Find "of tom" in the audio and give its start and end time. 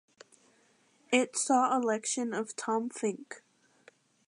2.33-2.89